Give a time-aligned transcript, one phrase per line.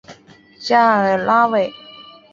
[0.59, 1.71] 加尔拉韦。